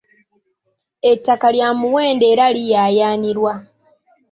[1.11, 3.53] Ettaka lya muwendo era liyaayaanirwa.